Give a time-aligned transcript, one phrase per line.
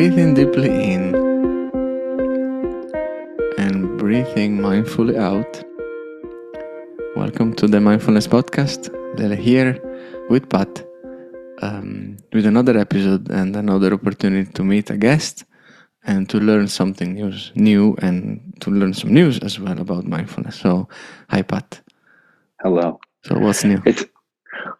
[0.00, 1.14] breathing deeply in
[3.58, 5.62] and breathing mindfully out.
[7.14, 8.88] Welcome to the Mindfulness Podcast.
[9.18, 9.78] Lele here
[10.30, 10.86] with Pat
[11.60, 15.44] um, with another episode and another opportunity to meet a guest
[16.04, 20.56] and to learn something new, new and to learn some news as well about mindfulness.
[20.56, 20.88] So,
[21.28, 21.78] hi, Pat.
[22.62, 23.00] Hello.
[23.24, 23.82] So, what's new?
[23.84, 24.06] It's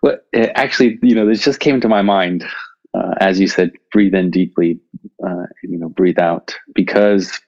[0.01, 2.47] well, it actually, you know, this just came to my mind
[2.95, 4.79] uh, as you said, breathe in deeply,
[5.25, 7.41] uh, you know, breathe out, because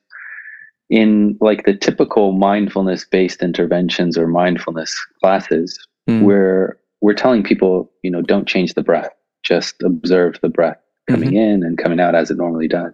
[0.90, 5.78] in like the typical mindfulness based interventions or mindfulness classes,
[6.08, 6.22] mm.
[6.22, 9.10] we're we're telling people, you know, don't change the breath,
[9.42, 10.78] just observe the breath
[11.10, 11.38] coming mm-hmm.
[11.38, 12.92] in and coming out as it normally does.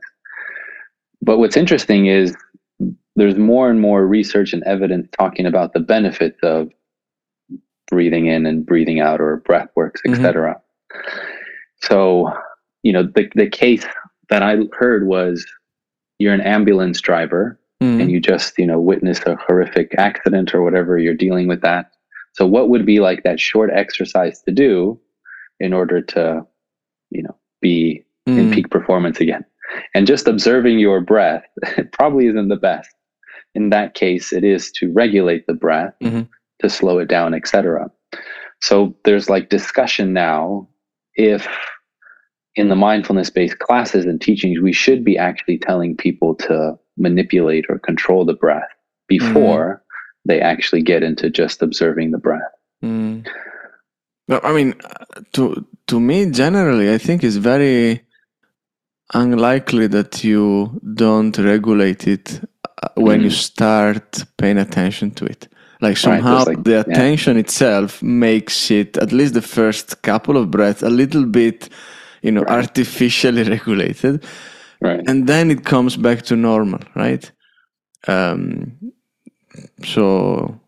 [1.20, 2.34] But what's interesting is
[3.16, 6.70] there's more and more research and evidence talking about the benefits of
[7.88, 10.60] breathing in and breathing out or breath works, etc.
[10.92, 11.37] Mm-hmm.
[11.82, 12.32] So,
[12.82, 13.84] you know, the the case
[14.28, 15.46] that I heard was
[16.18, 18.00] you're an ambulance driver mm.
[18.00, 21.92] and you just, you know, witnessed a horrific accident or whatever, you're dealing with that.
[22.34, 25.00] So what would be like that short exercise to do
[25.60, 26.46] in order to,
[27.10, 28.38] you know, be mm.
[28.38, 29.44] in peak performance again?
[29.94, 31.44] And just observing your breath
[31.92, 32.90] probably isn't the best.
[33.54, 36.22] In that case, it is to regulate the breath, mm-hmm.
[36.60, 37.90] to slow it down, etc.
[38.60, 40.68] So there's like discussion now
[41.18, 41.46] if
[42.54, 47.66] in the mindfulness based classes and teachings, we should be actually telling people to manipulate
[47.68, 48.68] or control the breath
[49.08, 49.98] before mm.
[50.24, 52.52] they actually get into just observing the breath.
[52.82, 53.26] Mm.
[54.30, 54.74] I mean,
[55.32, 58.02] to to me, generally, I think it's very
[59.14, 62.40] unlikely that you don't regulate it
[62.82, 63.24] uh, when mm.
[63.24, 65.48] you start paying attention to it.
[65.80, 67.40] Like somehow right, like, the attention yeah.
[67.40, 71.68] itself makes it at least the first couple of breaths a little bit,
[72.22, 72.64] you know, right.
[72.64, 74.24] artificially regulated,
[74.80, 75.00] right?
[75.06, 77.30] And then it comes back to normal, right?
[78.08, 78.76] Um,
[79.84, 80.60] so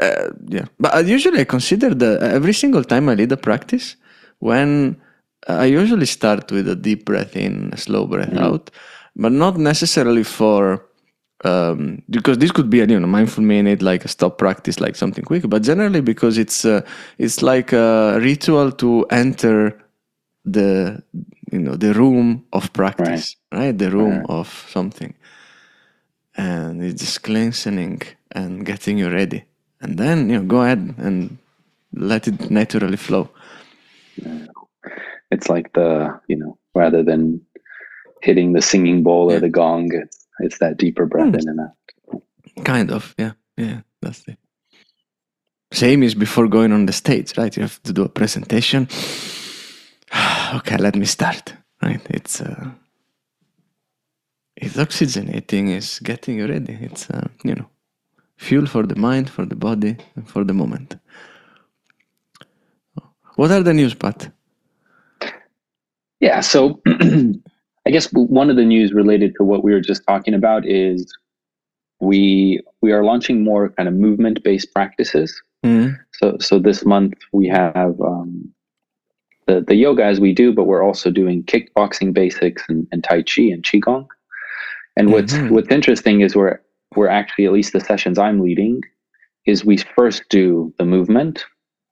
[0.00, 3.96] uh, yeah, but I usually I consider that every single time I lead a practice,
[4.38, 5.00] when
[5.48, 8.44] I usually start with a deep breath in, a slow breath mm-hmm.
[8.44, 8.70] out,
[9.16, 10.84] but not necessarily for
[11.44, 14.96] um, because this could be a you know mindful minute like a stop practice like
[14.96, 16.80] something quick but generally because it's uh,
[17.18, 19.78] it's like a ritual to enter
[20.44, 21.02] the
[21.52, 23.78] you know the room of practice right, right?
[23.78, 24.26] the room right.
[24.28, 25.14] of something
[26.36, 28.02] and it's just cleansing
[28.32, 29.44] and getting you ready
[29.80, 31.38] and then you know go ahead and
[31.92, 33.28] let it naturally flow
[35.30, 37.40] it's like the you know rather than
[38.22, 39.36] hitting the singing bowl yeah.
[39.36, 41.40] or the gong it's it's that deeper breath mm.
[41.40, 42.64] in and out.
[42.64, 43.80] Kind of, yeah, yeah.
[44.00, 44.36] That's the
[45.72, 47.56] same is before going on the stage, right?
[47.56, 48.88] You have to do a presentation.
[50.54, 51.54] okay, let me start.
[51.82, 52.00] Right?
[52.10, 52.70] It's uh,
[54.56, 55.70] it's oxygenating.
[55.70, 56.78] It's getting you ready.
[56.80, 57.66] It's uh, you know
[58.36, 60.96] fuel for the mind, for the body, and for the moment.
[63.36, 64.30] What are the news, Pat?
[66.20, 66.80] Yeah, so
[67.86, 71.12] I guess one of the news related to what we were just talking about is
[72.00, 75.40] we we are launching more kind of movement based practices.
[75.64, 75.94] Mm-hmm.
[76.12, 78.52] So so this month we have um,
[79.46, 83.22] the the yoga as we do, but we're also doing kickboxing basics and, and tai
[83.22, 84.06] chi and qigong.
[84.96, 85.54] And what's mm-hmm.
[85.54, 86.60] what's interesting is we're
[86.96, 88.82] we're actually at least the sessions I'm leading
[89.46, 91.44] is we first do the movement,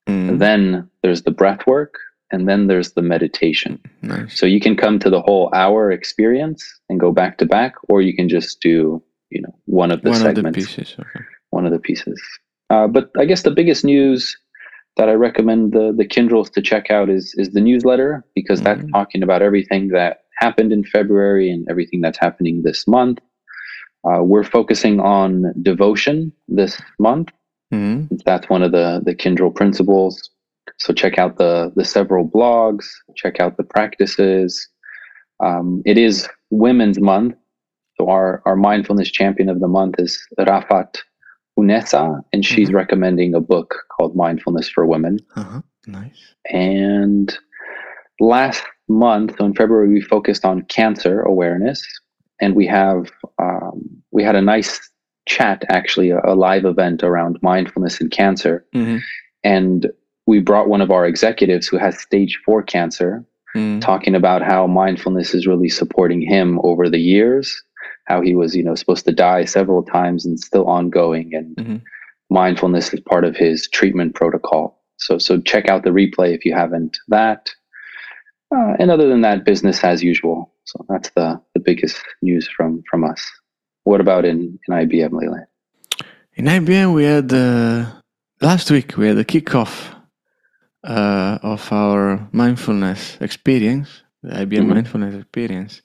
[0.08, 0.38] mm.
[0.38, 1.94] then there's the breath work,
[2.32, 3.78] and then there's the meditation.
[4.00, 4.38] Nice.
[4.38, 8.02] So you can come to the whole hour experience and go back to back, or
[8.02, 10.96] you can just do, you know, one of the one segments, of the pieces.
[10.98, 11.24] Okay.
[11.50, 12.20] one of the pieces.
[12.70, 14.36] Uh, but I guess the biggest news
[14.96, 18.80] that I recommend the the Kyndryls to check out is is the newsletter because mm-hmm.
[18.80, 23.18] that's talking about everything that happened in February and everything that's happening this month.
[24.04, 27.28] Uh, we're focusing on devotion this month.
[27.72, 28.16] Mm-hmm.
[28.24, 30.30] That's one of the the Kyndryl principles.
[30.78, 32.84] So check out the the several blogs,
[33.16, 34.68] check out the practices.
[35.40, 37.34] Um, it is Women's Month,
[37.98, 40.98] so our our mindfulness champion of the month is Rafat
[41.58, 42.76] Unessa, and she's mm-hmm.
[42.76, 45.18] recommending a book called Mindfulness for Women.
[45.36, 45.62] Uh-huh.
[45.86, 46.34] Nice.
[46.50, 47.36] And
[48.20, 51.82] last month, so in February, we focused on cancer awareness,
[52.40, 54.80] and we have um, we had a nice
[55.26, 58.64] chat, actually, a, a, live event around mindfulness and cancer.
[58.74, 58.98] Mm-hmm.
[59.44, 59.92] And
[60.26, 63.24] we brought one of our executives who has stage four cancer,
[63.56, 63.80] mm.
[63.80, 67.62] talking about how mindfulness is really supporting him over the years,
[68.06, 71.76] how he was, you know, supposed to die several times and still ongoing, and mm-hmm.
[72.30, 74.80] mindfulness is part of his treatment protocol.
[74.98, 77.50] So, so check out the replay if you haven't that.
[78.54, 80.52] Uh, and other than that, business as usual.
[80.64, 83.24] So that's the, the biggest news from, from us.
[83.84, 85.46] What about in, in IBM, Lele?
[86.34, 87.86] In IBM, we had uh,
[88.40, 89.94] last week we had a kickoff
[90.84, 94.68] uh, of our mindfulness experience, the IBM mm-hmm.
[94.68, 95.82] mindfulness experience.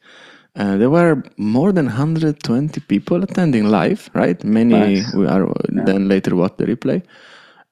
[0.55, 4.44] Uh, there were more than 120 people attending live, right?
[4.44, 5.13] Many nice.
[5.13, 5.83] we are yeah.
[5.85, 7.03] then later watch the replay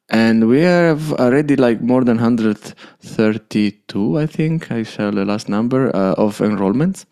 [0.10, 5.96] and we have already like more than 132 i think i saw the last number
[5.96, 7.06] uh, of enrollments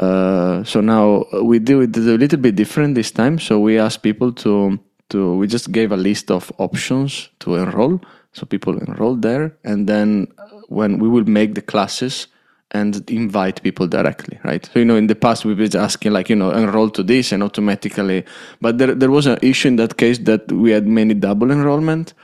[0.00, 4.02] uh, so now we do it a little bit different this time so we ask
[4.02, 8.00] people to to we just gave a list of options to enroll
[8.32, 10.28] so people enroll there and then
[10.68, 12.28] when we will make the classes
[12.72, 14.64] and invite people directly, right?
[14.72, 17.32] So, you know, in the past we were asking like, you know, enroll to this
[17.32, 18.24] and automatically,
[18.60, 22.14] but there, there was an issue in that case that we had many double enrollment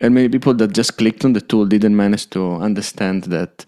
[0.00, 3.64] and many people that just clicked on the tool didn't manage to understand that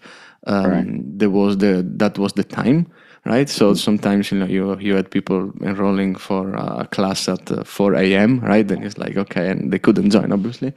[0.47, 1.19] um, right.
[1.19, 2.89] there was the, that was the time,
[3.25, 3.49] right?
[3.49, 3.77] So mm-hmm.
[3.77, 8.39] sometimes, you know, you, you had people enrolling for a class at uh, 4 a.m.,
[8.39, 8.69] right?
[8.71, 10.73] And it's like, okay, and they couldn't join, obviously.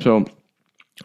[0.00, 0.26] So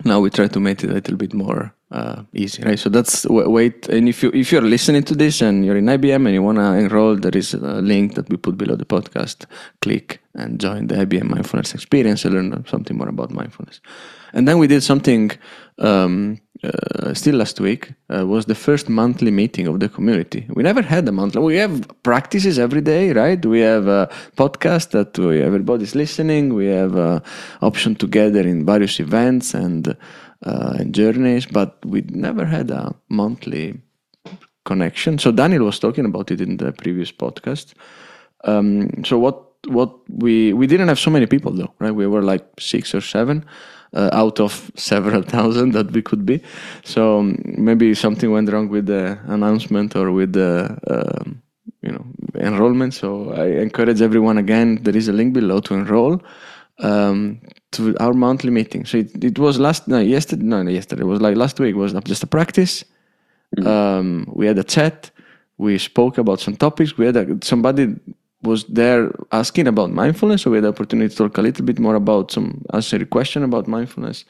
[0.04, 2.78] now we try to make it a little bit more uh, easy, right?
[2.78, 3.88] So that's wait.
[3.88, 6.74] And if you if you're listening to this and you're in IBM and you wanna
[6.74, 9.46] enroll, there is a link that we put below the podcast.
[9.82, 13.80] Click and join the IBM Mindfulness Experience and learn something more about mindfulness.
[14.34, 15.32] And then we did something
[15.80, 20.46] um, uh, still last week uh, was the first monthly meeting of the community.
[20.50, 21.42] We never had a monthly.
[21.42, 23.46] We have practices every day, right?
[23.46, 26.54] We have a podcast that we, everybody's listening.
[26.54, 27.22] We have a
[27.62, 29.96] option together in various events and
[30.46, 33.82] uh, and journeys, but we never had a monthly
[34.64, 35.18] connection.
[35.18, 37.74] So Daniel was talking about it in the previous podcast.
[38.44, 41.94] Um, so what what we we didn't have so many people though, right?
[41.94, 43.46] We were like six or seven.
[43.94, 46.42] Uh, out of several thousand that we could be.
[46.84, 51.42] So um, maybe something went wrong with the announcement or with the um,
[51.82, 52.06] you know
[52.38, 52.94] enrollment.
[52.94, 54.84] So I encourage everyone again.
[54.84, 56.22] There is a link below to enroll
[56.80, 57.40] um,
[57.72, 58.86] to our monthly meeting.
[58.86, 61.76] So it, it was last no yesterday no, no yesterday it was like last week
[61.76, 62.84] it was just a practice.
[63.58, 63.68] Mm-hmm.
[63.68, 65.12] Um, we had a chat.
[65.58, 66.98] We spoke about some topics.
[66.98, 67.96] We had a, somebody
[68.42, 71.80] was there asking about mindfulness, so we had the opportunity to talk a little bit
[71.80, 74.26] more about some answer a question about mindfulness.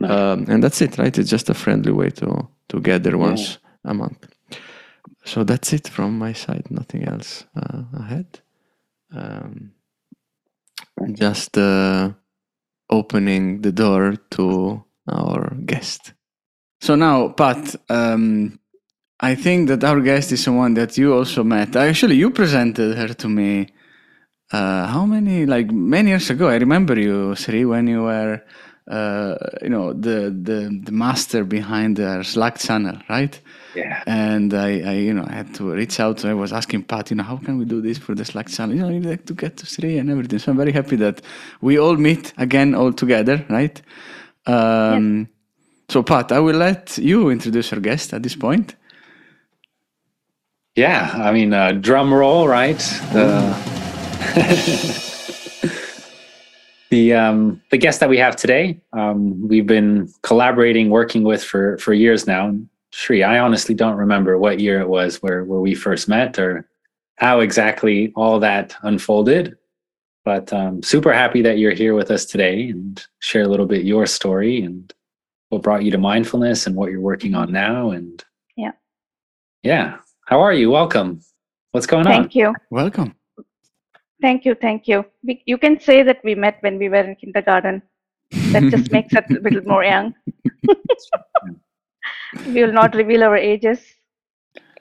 [0.00, 0.10] Nice.
[0.10, 1.16] Um, and that's it, right?
[1.16, 3.90] It's just a friendly way to to gather once yeah.
[3.90, 4.26] a month.
[5.24, 6.70] So that's it from my side.
[6.70, 8.40] Nothing else uh, ahead.
[9.12, 9.72] Um,
[11.12, 12.10] just uh,
[12.90, 16.12] opening the door to our guest.
[16.80, 18.58] So now, Pat, um,
[19.20, 21.76] I think that our guest is someone that you also met.
[21.76, 23.68] Actually, you presented her to me.
[24.52, 25.46] Uh, how many?
[25.46, 26.48] Like many years ago.
[26.48, 28.42] I remember you, Sri, when you were,
[28.90, 33.40] uh, you know, the, the the master behind our Slack channel, right?
[33.74, 34.02] Yeah.
[34.06, 36.24] And I, I, you know, I had to reach out.
[36.24, 38.74] I was asking Pat, you know, how can we do this for the Slack channel?
[38.76, 40.38] You know, you need to get to Sri and everything.
[40.38, 41.22] So I'm very happy that
[41.60, 43.80] we all meet again all together, right?
[44.46, 45.28] Um, yes.
[45.88, 48.74] So Pat, I will let you introduce our guest at this point.
[50.76, 52.78] Yeah, I mean, uh, drum roll, right?
[53.12, 53.54] The
[56.90, 61.78] the um, the guest that we have today, um, we've been collaborating, working with for
[61.78, 62.56] for years now.
[62.90, 66.68] Sri, I honestly don't remember what year it was where where we first met or
[67.16, 69.56] how exactly all that unfolded.
[70.24, 73.84] But um, super happy that you're here with us today and share a little bit
[73.84, 74.92] your story and
[75.50, 77.90] what brought you to mindfulness and what you're working on now.
[77.90, 78.24] And
[78.56, 78.72] yeah,
[79.62, 79.98] yeah.
[80.26, 80.70] How are you?
[80.70, 81.20] Welcome.
[81.72, 82.22] What's going Thank on?
[82.22, 82.54] Thank you.
[82.70, 83.14] Welcome.
[84.22, 84.54] Thank you.
[84.54, 85.04] Thank you.
[85.22, 87.82] We, you can say that we met when we were in kindergarten.
[88.52, 90.14] That just makes us a little more young.
[92.46, 93.80] we will not reveal our ages.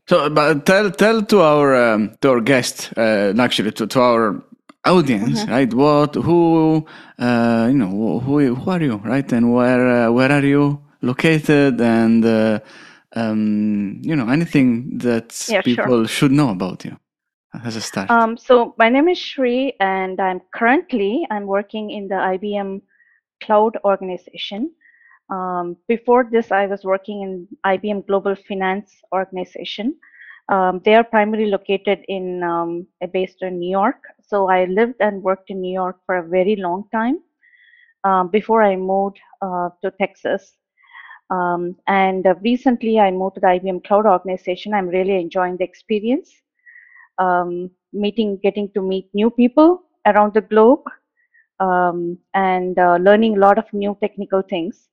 [0.08, 4.44] So, but tell tell to our um, to our guest, uh, actually to, to our
[4.86, 5.52] audience, mm-hmm.
[5.52, 5.74] right?
[5.74, 6.86] What who
[7.20, 9.30] uh, you know who who are you, right?
[9.32, 11.80] And where uh, where are you located?
[11.80, 12.60] And uh,
[13.16, 16.08] um, you know anything that yeah, people sure.
[16.08, 16.98] should know about you
[17.64, 18.10] as a start.
[18.10, 22.82] Um, so my name is Shri, and I'm currently I'm working in the IBM
[23.44, 24.72] Cloud organization.
[25.30, 29.96] Um, before this, I was working in IBM Global Finance Organization.
[30.50, 34.04] Um, they are primarily located in um, based in New York.
[34.22, 37.20] So I lived and worked in New York for a very long time
[38.04, 40.54] um, before I moved uh, to Texas.
[41.30, 44.74] Um, and uh, recently, I moved to the IBM Cloud organization.
[44.74, 46.32] I'm really enjoying the experience,
[47.18, 50.82] um, meeting, getting to meet new people around the globe,
[51.60, 54.90] and uh, learning a lot of new technical things.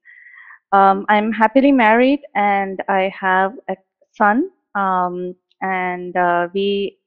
[0.73, 3.77] Um, I'm happily married and I have a
[4.13, 6.99] son um, and uh, we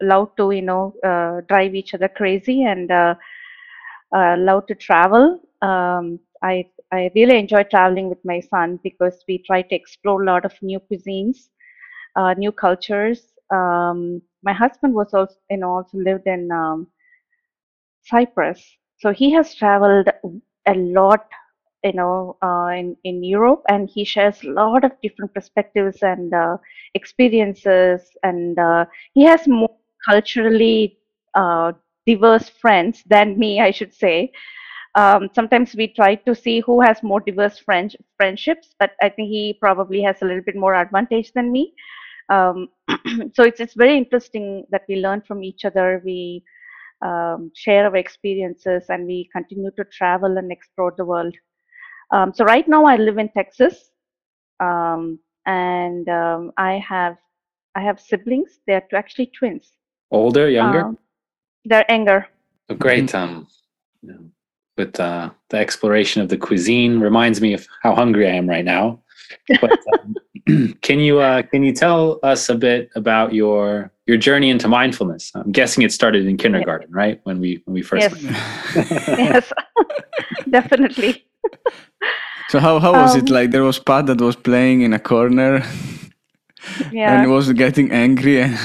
[0.00, 3.14] love to you know uh, drive each other crazy and uh,
[4.16, 5.40] uh, love to travel.
[5.60, 10.26] Um, I I really enjoy traveling with my son because we try to explore a
[10.26, 11.50] lot of new cuisines,
[12.16, 13.32] uh, new cultures.
[13.50, 16.88] Um, my husband was also you know also lived in um,
[18.04, 20.08] Cyprus, so he has traveled
[20.66, 21.28] a lot
[21.84, 26.32] you know uh, in in Europe, and he shares a lot of different perspectives and
[26.32, 26.56] uh,
[26.94, 29.76] experiences, and uh, he has more
[30.08, 30.98] culturally
[31.34, 31.72] uh,
[32.06, 34.32] diverse friends than me, I should say.
[34.96, 39.28] Um, sometimes we try to see who has more diverse friend, friendships, but I think
[39.28, 41.74] he probably has a little bit more advantage than me.
[42.30, 42.68] Um,
[43.34, 46.02] so it's it's very interesting that we learn from each other.
[46.04, 46.42] We
[47.04, 51.34] um, share our experiences, and we continue to travel and explore the world.
[52.10, 53.90] Um, so right now I live in Texas,
[54.60, 57.18] um, and um, I have
[57.74, 58.60] I have siblings.
[58.66, 59.72] They're two- actually twins.
[60.10, 60.86] Older, younger?
[60.86, 60.98] Um,
[61.66, 62.28] they're younger.
[62.70, 63.14] Oh, great.
[63.14, 63.46] Um,
[64.02, 64.30] you know,
[64.76, 68.64] with uh, the exploration of the cuisine reminds me of how hungry I am right
[68.64, 69.00] now.
[69.60, 74.50] But um, can you uh, can you tell us a bit about your your journey
[74.50, 75.32] into mindfulness?
[75.34, 77.20] I'm guessing it started in kindergarten, right?
[77.24, 78.22] When we when we first Yes.
[78.22, 78.88] met.
[79.18, 79.52] yes,
[80.50, 81.24] definitely.
[82.48, 83.50] So how how was it Um, like?
[83.50, 85.62] There was Pat that was playing in a corner
[86.92, 87.22] Yeah.
[87.22, 88.56] and was getting angry, and,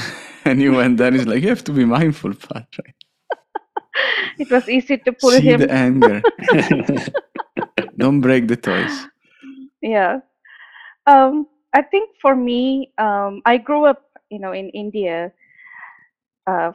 [0.44, 1.10] and you went there.
[1.12, 2.66] He's like you have to be mindful, Pat.
[2.78, 2.94] Right?
[4.38, 5.60] it was easy to pull See him.
[5.60, 6.22] the anger.
[7.98, 9.06] Don't break the toys.
[9.80, 10.20] Yeah.
[11.06, 15.32] Um, I think for me, um, I grew up, you know, in India
[16.46, 16.72] uh,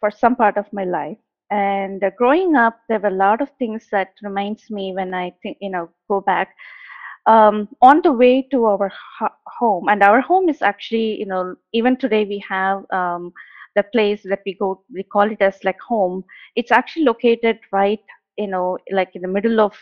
[0.00, 1.18] for some part of my life.
[1.50, 5.32] And uh, growing up, there were a lot of things that reminds me when I
[5.42, 6.54] think, you know, go back.
[7.26, 11.56] Um, on the way to our ho- home, and our home is actually, you know,
[11.72, 13.32] even today we have um,
[13.76, 16.24] the place that we go, we call it as like home.
[16.56, 18.00] It's actually located right,
[18.38, 19.74] you know, like in the middle of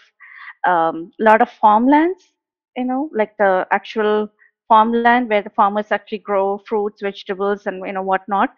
[0.67, 2.33] um, lot of farmlands,
[2.77, 4.29] you know, like the actual
[4.69, 8.51] farmland where the farmers actually grow fruits, vegetables, and you know whatnot.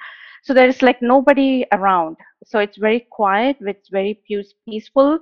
[0.42, 2.16] So there is like nobody around.
[2.44, 4.20] So it's very quiet, it's very
[4.66, 5.18] peaceful.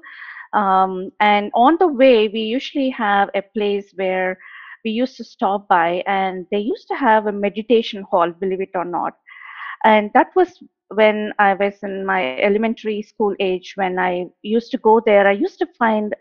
[0.52, 4.38] Um, and on the way, we usually have a place where
[4.84, 8.70] we used to stop by, and they used to have a meditation hall, believe it
[8.74, 9.14] or not.
[9.84, 10.62] And that was
[10.94, 15.26] when I was in my elementary school age, when I used to go there.
[15.26, 16.14] I used to find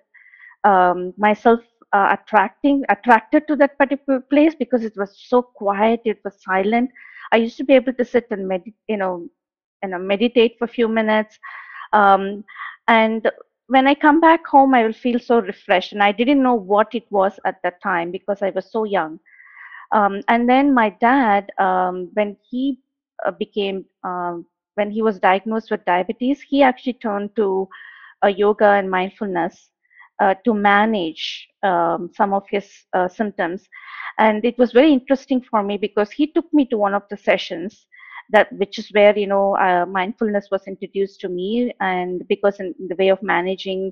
[0.63, 1.59] um, myself
[1.93, 6.89] uh, attracting attracted to that particular place because it was so quiet it was silent.
[7.31, 9.27] I used to be able to sit and med- you know
[9.83, 11.39] you know meditate for a few minutes.
[11.93, 12.43] Um,
[12.87, 13.29] and
[13.67, 16.93] when i come back home i will feel so refreshed and i didn't know what
[16.93, 19.19] it was at that time because i was so young.
[19.91, 22.90] Um, and then my dad um, when he uh,
[23.37, 27.67] became um, when he was diagnosed with diabetes he actually turned to
[28.23, 29.71] uh, yoga and mindfulness
[30.21, 33.67] uh, to manage um, some of his uh, symptoms.
[34.19, 37.17] And it was very interesting for me because he took me to one of the
[37.17, 37.87] sessions
[38.29, 42.73] that which is where you know uh, mindfulness was introduced to me and because in
[42.87, 43.91] the way of managing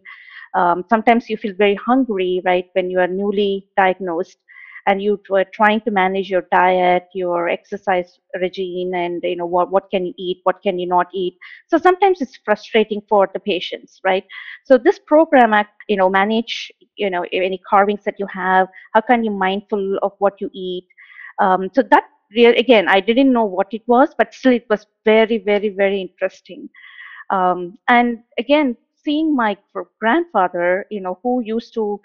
[0.54, 4.38] um, sometimes you feel very hungry right when you are newly diagnosed
[4.90, 9.72] and you were trying to manage your diet your exercise regime and you know what,
[9.72, 11.38] what can you eat what can you not eat?
[11.68, 14.26] So sometimes it's frustrating for the patients right?
[14.66, 15.54] So this program
[15.88, 20.14] you know manage you know any carvings that you have how can you mindful of
[20.20, 20.88] what you eat?
[21.40, 22.06] Um, so that
[22.38, 26.70] again i didn't know what it was but still it was very very very interesting.
[27.32, 29.58] Um, and again seeing my
[30.00, 32.00] grandfather you know who used to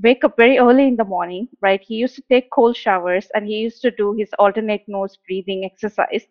[0.00, 1.80] wake up very early in the morning right?
[1.80, 5.64] He used to take cold showers and he used to do his alternate nose breathing
[5.64, 6.26] exercise.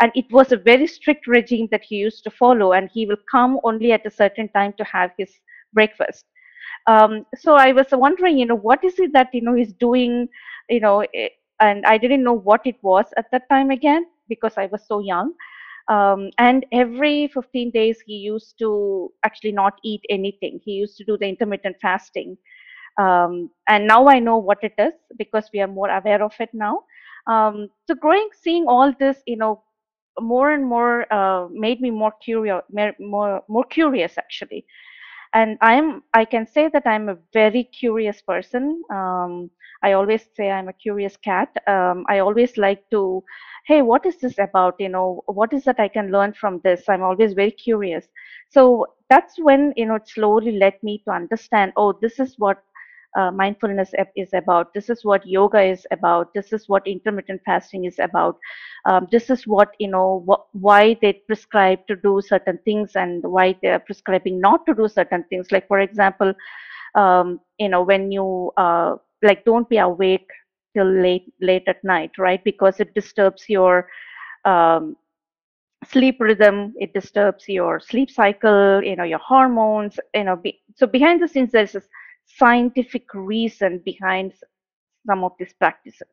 [0.00, 3.18] And it was a very strict regime that he used to follow and he will
[3.30, 5.30] come only at a certain time to have his
[5.72, 6.24] breakfast.
[6.86, 10.28] Um, so i was wondering you know what is it that you know he's doing
[10.68, 11.28] you know eh,
[11.60, 14.98] and i didn't know what it was at that time again because i was so
[15.00, 15.32] young.
[15.88, 20.60] Um, and every 15 days he used to actually not eat anything.
[20.64, 22.36] He used to do the intermittent fasting
[22.98, 26.50] um, and now i know what it is because we are more aware of it
[26.52, 26.80] now.
[27.26, 29.62] Um, so growing seeing all this you know
[30.20, 32.62] more and more uh, made me more curious
[33.00, 34.66] more more curious actually.
[35.34, 38.82] And i'm i can say that i'm a very curious person.
[38.90, 39.50] Um,
[39.82, 41.48] i always say i'm a curious cat.
[41.66, 43.22] Um, i always like to
[43.66, 44.74] hey what is this about?
[44.80, 46.88] You know what is that i can learn from this?
[46.88, 48.06] I'm always very curious.
[48.50, 52.62] So that's when you know it slowly led me to understand oh this is what
[53.16, 54.72] uh, mindfulness is about.
[54.74, 56.32] This is what yoga is about.
[56.34, 58.38] This is what intermittent fasting is about.
[58.86, 63.22] Um, this is what you know wh- why they prescribe to do certain things and
[63.24, 65.50] why they are prescribing not to do certain things.
[65.52, 66.32] Like for example,
[66.94, 70.28] um, you know when you uh, like don't be awake
[70.74, 72.42] till late late at night, right?
[72.44, 73.88] Because it disturbs your
[74.44, 74.96] um,
[75.84, 80.86] sleep rhythm it disturbs your sleep cycle you know your hormones you know be, so
[80.86, 81.82] behind the scenes there's a
[82.36, 84.32] scientific reason behind
[85.06, 86.08] some of these practices.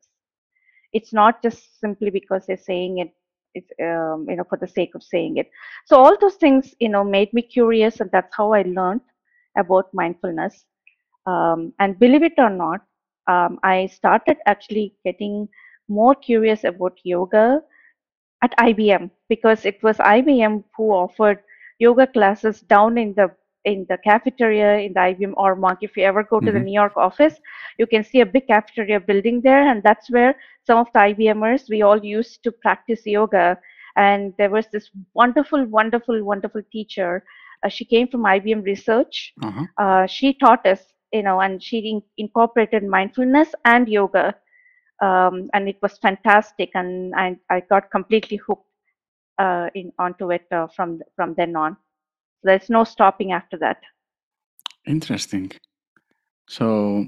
[0.92, 3.12] It's not just simply because they're saying it
[3.54, 5.50] it's um, you know for the sake of saying it.
[5.86, 9.00] So all those things you know made me curious and that's how i learned
[9.58, 10.64] about mindfulness.
[11.26, 12.80] Um, and believe it or not
[13.28, 15.48] um, i started actually getting
[15.88, 17.62] more curious about yoga
[18.42, 21.42] at IBM because it was IBM who offered
[21.78, 23.30] yoga classes down in the
[23.64, 25.78] in the cafeteria in the IBM Armonk.
[25.82, 26.52] If you ever go to Mhm.
[26.52, 27.40] the New York office,
[27.78, 30.34] you can see a big cafeteria building there, and that's where
[30.66, 33.58] some of the IBMers we all used to practice yoga.
[33.96, 37.24] And there was this wonderful, wonderful, wonderful teacher.
[37.64, 39.34] Uh, she came from IBM Research.
[39.42, 39.66] Uh-huh.
[39.78, 44.34] Uh, she taught us, you know, and she in- incorporated mindfulness and yoga
[45.02, 48.66] um, and it was fantastic and I, I got completely hooked
[49.38, 51.76] uh, in onto it uh, from from then on
[52.42, 53.78] there's no stopping after that
[54.86, 55.52] Interesting.
[56.48, 57.06] So,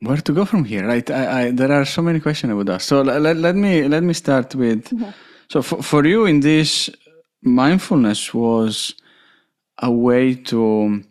[0.00, 1.08] where to go from here, right?
[1.10, 2.88] I, I, there are so many questions I would ask.
[2.88, 4.90] So let, let, me let me start with.
[4.90, 5.12] Mhm.
[5.50, 6.90] So for, for you in this,
[7.42, 8.94] mindfulness was
[9.78, 11.02] a way to.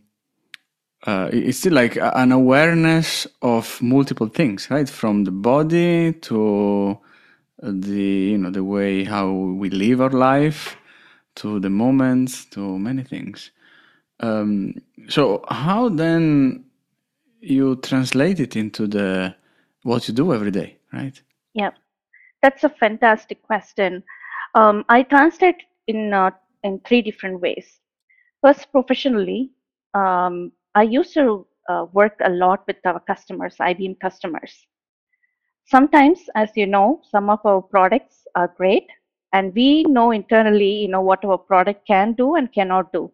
[1.06, 4.90] Uh, it's still like an awareness of multiple things, right?
[4.90, 6.98] From the body to
[7.62, 8.02] the
[8.32, 10.76] you know the way how we live our life,
[11.38, 13.52] to the moments, to many things.
[14.20, 14.76] Um,
[15.10, 16.66] so how then
[17.40, 19.36] you translate it into the
[19.84, 21.22] what you do every day, right?
[21.58, 21.72] yeah
[22.42, 24.04] that's a fantastic question
[24.56, 26.32] um, i translate in uh,
[26.64, 27.68] in three different ways
[28.42, 29.52] first professionally
[29.94, 34.54] um, i used to uh, work a lot with our customers ibm customers
[35.66, 38.88] sometimes as you know some of our products are great
[39.34, 43.12] and we know internally you know what our product can do and cannot do.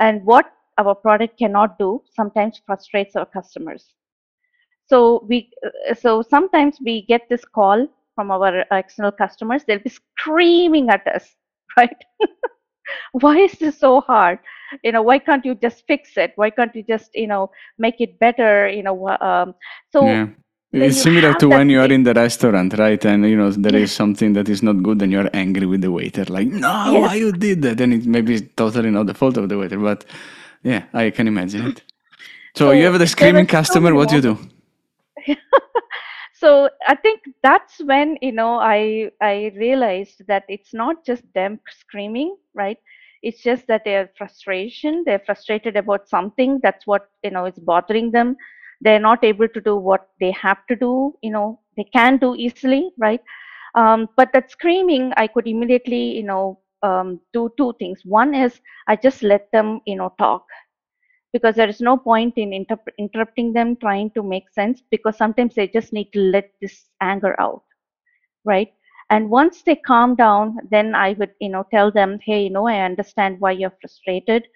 [0.00, 3.94] And what our product cannot do sometimes frustrates our customers.
[4.86, 9.90] So we uh, so sometimes we get this call from our external customers they'll be
[9.90, 11.34] screaming at us
[11.76, 12.04] right?
[13.12, 14.38] Why is this so hard?
[14.82, 16.32] You know why can't you just fix it?
[16.36, 18.68] Why can't you just you know make it better?
[18.68, 19.54] You know um,
[19.90, 20.26] so yeah.
[20.74, 23.04] It's similar to when you are in the restaurant, right?
[23.06, 25.82] And you know there is something that is not good, and you are angry with
[25.82, 27.02] the waiter, like, "No, Yes.
[27.02, 29.78] why you did that?" And it maybe it's totally not the fault of the waiter,
[29.78, 30.04] but
[30.64, 31.82] yeah, I can imagine it.
[32.56, 33.94] So, So you have the screaming were so customer.
[33.94, 34.38] What do you do?
[36.34, 41.60] so i think that's when you know i i realized that it's not just them
[41.70, 42.78] screaming right
[43.22, 48.10] it's just that they're frustration they're frustrated about something that's what you know is bothering
[48.10, 48.36] them
[48.84, 52.34] they're not able to do what they have to do you know they can do
[52.36, 53.20] easily right?
[53.76, 58.00] Um, but that screaming i could immediately you know um, do two things.
[58.04, 60.46] One is i just let them you know talk
[61.32, 65.54] because there is no point in interp- interrupting them trying to make sense because sometimes
[65.54, 67.62] they just need to let this anger out
[68.44, 68.72] right?
[69.10, 72.66] And once they calm down then i would you know tell them hey you know
[72.68, 74.46] i understand why you're frustrated.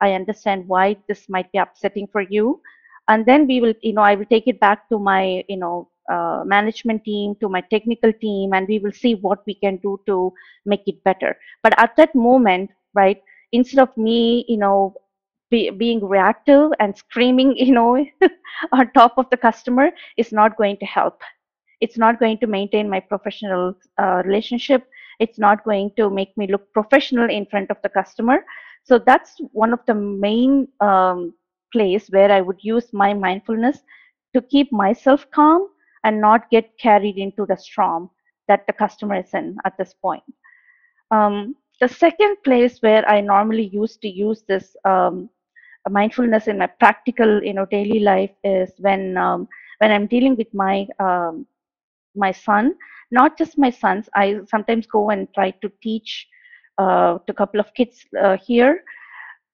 [0.00, 2.60] I understand why this might be upsetting for you
[3.08, 5.88] and then we will you know i will take it back to my you know
[6.10, 10.00] uh, management team to my technical team and we will see what we can do
[10.06, 10.32] to
[10.64, 11.36] make it better.
[11.62, 13.20] But at that moment right
[13.52, 14.94] instead of me you know
[15.50, 18.04] be, being reactive and screaming you know
[18.72, 21.20] on top of the customer is not going to help.
[21.80, 24.86] It's not going to maintain my professional uh, relationship.
[25.20, 28.44] It's not going to make me look professional in front of the customer.
[28.84, 31.34] So that's one of the main um,
[31.72, 33.82] place where i would use my mindfulness
[34.34, 35.68] to keep myself calm
[36.04, 38.10] and not get carried into the storm
[38.48, 40.22] that the customer is in at this point.
[41.10, 45.28] Um, the second place where i normally used to use this um,
[45.88, 50.52] mindfulness in my practical you know daily life is when um, when i'm dealing with
[50.54, 51.46] my um,
[52.14, 52.74] my son
[53.10, 54.08] not just my sons.
[54.14, 56.26] I sometimes go and try to teach
[56.78, 58.82] uh, to a couple of kids uh, here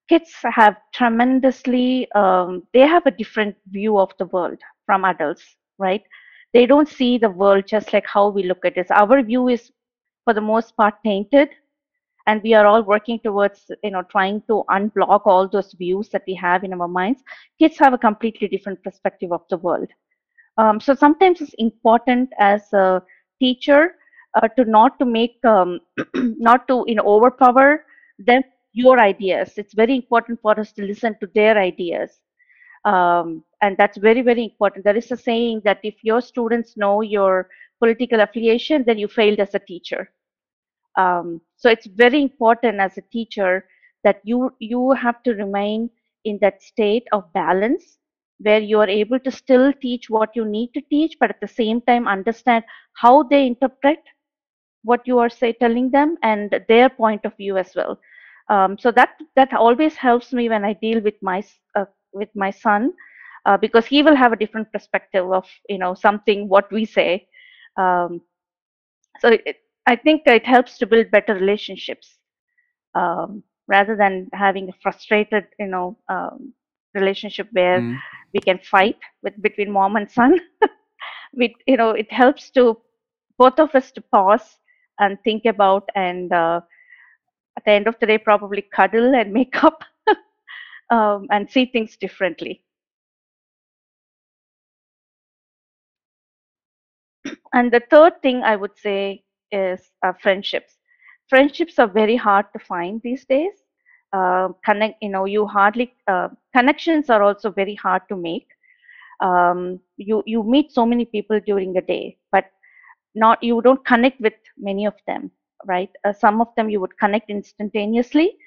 [0.09, 6.03] kids have tremendously um, they have a different view of the world from adults right?
[6.53, 8.87] They don't see the world just like how we look at it.
[8.91, 9.71] Our view is
[10.23, 11.49] for the most part tainted
[12.27, 16.23] and we are all working towards you know trying to unblock all those views that
[16.27, 17.23] we have in our minds.
[17.59, 19.89] Kids have a completely different perspective of the world.
[20.57, 23.01] Um, so sometimes it's important as a
[23.39, 23.95] teacher
[24.35, 25.79] uh, to not to make um,
[26.15, 27.85] not to you know overpower
[28.19, 28.43] them
[28.75, 29.53] your ideas.
[29.57, 32.19] It's very important for us to listen to their ideas.
[32.85, 34.85] Um, and that's very very important.
[34.85, 39.39] There is a saying that if your students know your political affiliation then you failed
[39.39, 40.11] as a teacher.
[40.97, 43.65] Um, so it's very important as a teacher
[44.03, 45.89] that you you have to remain
[46.25, 47.97] in that state of balance
[48.39, 51.47] where you are able to still teach what you need to teach but at the
[51.47, 53.99] same time understand how they interpret
[54.83, 57.99] what you are say telling them and their point of view as well
[58.49, 61.41] um, so that that always helps me when i deal with my
[61.75, 62.91] uh, with my son
[63.45, 67.27] uh, because he will have a different perspective of you know something what we say
[67.77, 68.21] um,
[69.19, 72.17] so it, i think it helps to build better relationships
[72.95, 76.53] um, rather than having a frustrated you know um,
[76.93, 78.01] relationship where Mm.
[78.33, 80.39] we can fight with between mom and son
[81.37, 82.77] we you know it helps to
[83.37, 84.57] both of us to pause
[84.99, 86.59] and think about and uh,
[87.57, 89.83] at the end of the day probably cuddle and make up
[90.89, 92.63] um, and see things differently.
[97.53, 100.77] And the third thing i would say is uh, friendships.
[101.29, 103.53] Friendships are very hard to find these days.
[104.13, 108.47] Uh, connect you know you hardly uh, connections are also very hard to make.
[109.21, 112.45] Um, you you meet so many people during the day but
[113.15, 115.31] not you don't connect with many of them
[115.65, 115.89] right?
[116.05, 118.37] Uh, some of them you would connect instantaneously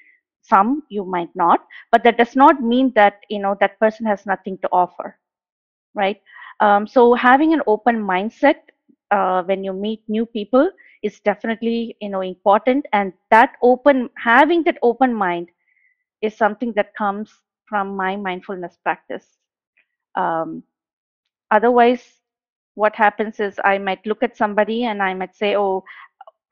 [0.41, 4.25] some you might not but that does not mean that you know that person has
[4.25, 5.17] nothing to offer
[5.95, 6.21] right?
[6.59, 8.55] Um, so having an open mindset
[9.11, 10.69] uh, when you meet new people
[11.03, 15.49] is definitely you know important and that open having that open mind
[16.21, 17.31] is something that comes
[17.67, 19.25] from my mindfulness practice.
[20.15, 20.63] Um,
[21.51, 22.03] otherwise
[22.75, 25.83] what happens is i might look at somebody and i might say oh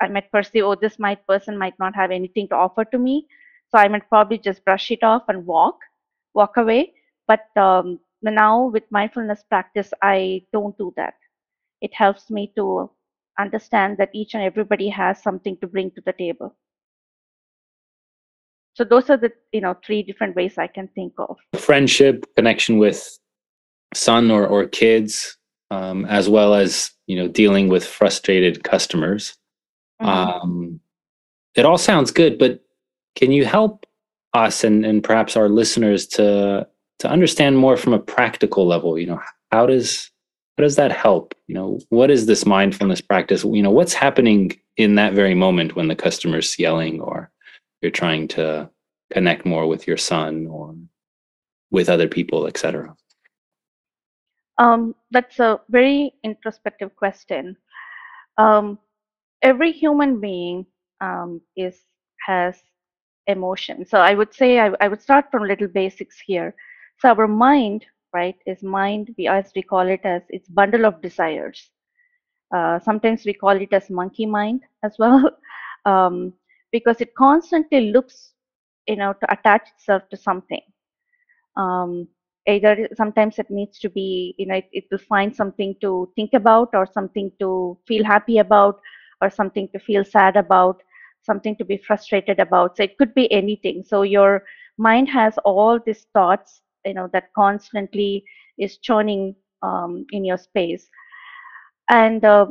[0.02, 3.28] i might perceive oh this might person might not have anything to offer to me.
[3.70, 5.80] So i might probably just brush it off and walk
[6.34, 6.94] walk away.
[7.28, 11.16] But um, now with mindfulness practice i don't do that.
[11.82, 12.90] It helps me to
[13.40, 16.56] understand that each and everybody has something to bring to the table.
[18.74, 21.38] So those are the you know three different ways i can think of.
[21.56, 23.18] Friendship connection with
[23.94, 25.38] son or, or kids
[25.72, 29.37] um, as well as you know dealing with frustrated customers
[30.02, 30.08] Mhm.
[30.08, 30.80] um,
[31.56, 32.64] it all sounds good but
[33.16, 33.86] can you help
[34.34, 36.68] us and, and perhaps our listeners to
[37.00, 40.12] to understand more from a practical level you know how does
[40.58, 44.52] how does that help you know what is this mindfulness practice you know what's happening
[44.76, 47.32] in that very moment when the customer's yelling or
[47.82, 48.70] you're trying to
[49.12, 50.76] connect more with your son or
[51.72, 52.96] with other people etc
[54.60, 57.56] Um, that's a very introspective question.
[58.38, 58.80] Um,
[59.42, 60.66] every human being
[61.02, 61.82] um, is
[62.28, 62.62] has
[63.28, 63.86] emotion.
[63.86, 66.56] So I would say I, I would start from little basics here.
[67.00, 69.14] So our mind, right, is mind.
[69.18, 71.72] We as we call it as its bundle of desires.
[72.56, 75.30] Uh, sometimes we call it as monkey mind as well,
[75.86, 76.34] um,
[76.72, 78.34] because it constantly looks,
[78.88, 80.62] you know, to attach itself to something.
[81.58, 82.08] Um,
[82.48, 86.34] either sometimes it needs to be you know it, it will find something to think
[86.34, 88.80] about or something to feel happy about
[89.22, 90.82] or something to feel sad about
[91.22, 92.78] something to be frustrated about.
[92.78, 93.84] So it could be anything.
[93.86, 94.44] So your
[94.78, 98.24] mind has all these thoughts you know that constantly
[98.58, 100.88] is churning um, in your space.
[101.90, 102.48] And uh,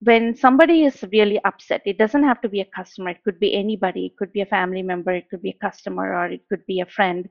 [0.00, 3.10] when somebody is really upset it doesn't have to be a customer.
[3.10, 4.06] It could be anybody.
[4.06, 5.12] It could be a family member.
[5.12, 7.28] It could be a customer or it could be a friend.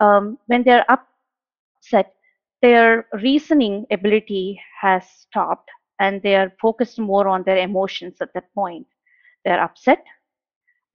[0.00, 2.14] Um, when they're upset
[2.62, 5.68] their reasoning ability has stopped
[6.00, 8.86] and they are focused more on their emotions at that point.
[9.44, 10.04] They're upset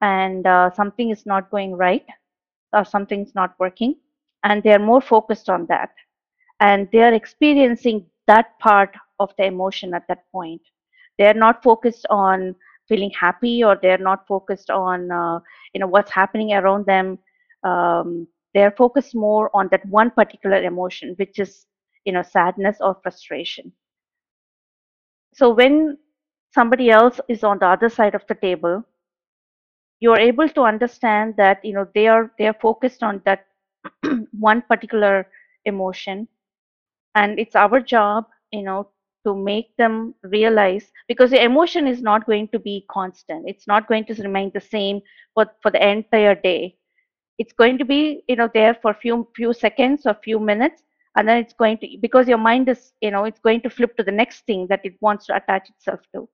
[0.00, 2.06] and uh, something is not going right
[2.72, 3.96] or something's not working
[4.44, 5.90] and they're more focused on that.
[6.60, 10.62] And they're experiencing that part of the emotion at that point.
[11.18, 12.54] They're not focused on
[12.88, 15.40] feeling happy or they're not focused on uh,
[15.74, 17.18] you know what's happening around them.
[17.62, 21.66] Um, they're focused more on that one particular emotion which is
[22.04, 23.72] you know sadness or frustration
[25.32, 25.98] so when
[26.54, 28.84] somebody else is on the other side of the table
[30.00, 33.46] you're able to understand that you know they are they are focused on that
[34.38, 35.26] one particular
[35.64, 36.26] emotion.
[37.14, 38.88] And it's our job you know
[39.26, 43.44] to make them realize because the emotion is not going to be constant.
[43.48, 45.00] It's not going to remain the same
[45.34, 46.76] for, for the entire day.
[47.38, 50.82] It's going to be you know there for few few seconds or few minutes
[51.16, 53.96] and then it's going to because your mind is you know it's going to flip
[53.96, 56.28] to the next thing that it wants to attach itself to.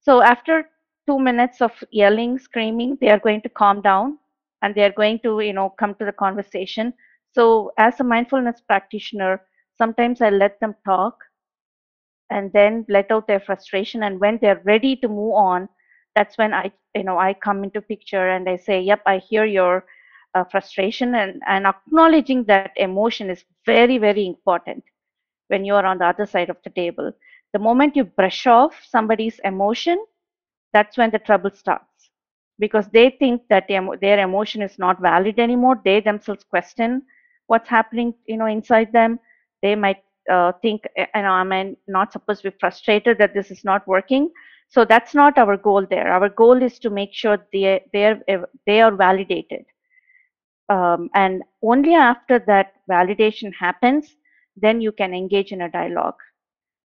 [0.00, 0.68] So after
[1.06, 4.18] two minutes of yelling screaming they are going to calm down
[4.62, 6.92] and they are going to you know come to the conversation.
[7.32, 9.42] So as a mindfulness practitioner
[9.78, 11.18] sometimes i let them talk
[12.30, 14.02] and then let out their frustration.
[14.04, 15.68] And when they're ready to move on
[16.14, 19.44] that's when i you know i come into picture and i say yep i hear
[19.44, 19.84] your
[20.34, 24.82] uh, frustration and, and acknowledging that emotion is very very important
[25.48, 27.12] when you are on the other side of the table.
[27.52, 30.04] The moment you brush off somebody's emotion
[30.72, 32.10] that's when the trouble starts
[32.58, 35.80] because they think that their emotion is not valid anymore.
[35.84, 37.02] They themselves question
[37.46, 39.18] what's happening you know inside them.
[39.62, 43.50] They might uh, think you know am i'm not supposed to be frustrated that this
[43.50, 44.30] is not working?
[44.68, 46.10] So that's not our goal there.
[46.12, 48.20] Our goal is to make sure they they are
[48.66, 49.64] they are validated
[50.68, 54.16] um, and only after that validation happens
[54.56, 56.14] then you can engage in a dialogue.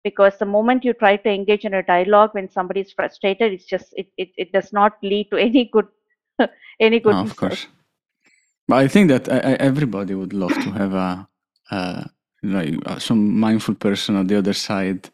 [0.03, 3.65] Because the moment you try to engage in a dialogue when somebody is frustrated it's
[3.65, 5.87] just it, it, it does not lead to any good
[6.79, 7.67] any good no, of course.
[8.67, 11.27] But i think that I, I, everybody would love to have a,
[11.71, 12.09] a
[12.43, 15.09] like uh, some mindful person on the other side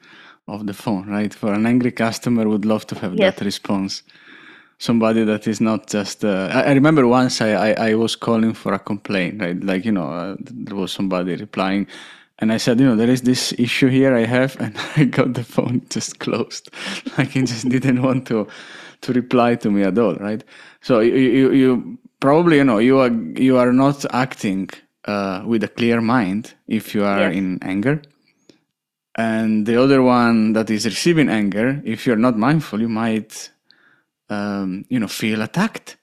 [0.48, 1.34] of the phone right?
[1.34, 3.36] For an angry customer would love to have yes.
[3.36, 4.04] that response
[4.82, 8.54] somebody that is not just uh, I, I, remember once I, I, I was calling
[8.54, 11.88] for a complaint right like you know uh, there was somebody replying
[12.42, 15.36] and I said, you know, there is this issue here I have, and I got
[15.36, 16.72] the phone just closed.
[17.18, 18.48] like he just didn't want to
[19.02, 20.44] to reply to me at all, right?
[20.82, 24.70] So you you, you probably you know you are you are not acting
[25.06, 27.36] uh, with a clear mind if you are yes.
[27.36, 28.02] in anger,
[29.16, 33.52] and the other one that is receiving anger, if you're not mindful, you might
[34.32, 35.98] um, you know feel attacked.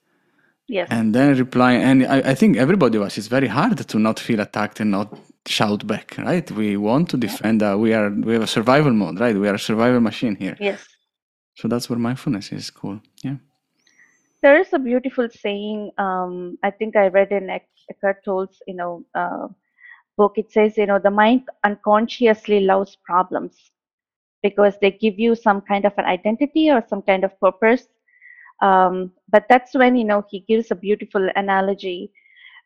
[0.67, 0.87] Yes.
[0.91, 3.17] And then reply, and I, I think everybody was.
[3.17, 6.49] It's very hard to not feel attacked and not shout back, right?
[6.51, 7.63] We want to defend.
[7.63, 9.35] Uh, we are we have a survival mode, right?
[9.35, 10.55] We are a survival machine here.
[10.59, 10.87] Yes.
[11.55, 13.01] So that's where mindfulness is cool.
[13.23, 13.37] Yeah.
[14.41, 15.91] There is a beautiful saying.
[15.97, 17.49] Um, I think I read in
[17.89, 19.47] Eckhart Tolle's, you know, uh,
[20.17, 20.33] book.
[20.37, 23.57] It says, you know, the mind unconsciously loves problems
[24.41, 27.87] because they give you some kind of an identity or some kind of purpose.
[28.61, 32.11] Um, but that's when you know he gives a beautiful analogy.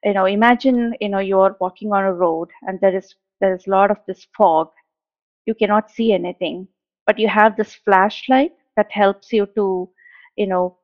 [0.04, 3.68] You know imagine you know you're walking on a road and there is there is
[3.68, 4.70] a lot of this fog.
[5.46, 6.68] You cannot see anything
[7.06, 9.90] but you have this flashlight that helps you to
[10.36, 10.78] you know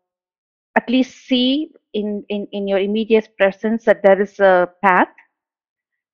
[0.78, 5.10] at least see in in, in your immediate presence that there is a path.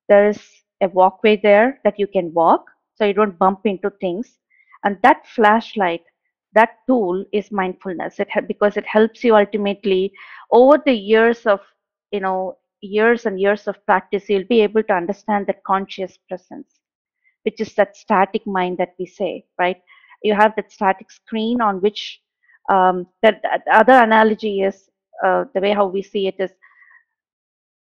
[0.08, 4.38] There is a walkway there that you can walk so you don't bump into things.
[4.84, 6.02] And that flashlight
[6.56, 10.12] that tool is mindfulness it because it helps you ultimately
[10.50, 11.60] over the years of
[12.10, 16.80] you know years and years of practice, you'll be able to understand that conscious presence,
[17.44, 19.80] which is that static mind that we say, right?
[20.22, 22.20] You have that static screen on which
[22.70, 24.88] um, that, that other analogy is
[25.24, 26.50] uh, the way how we see it is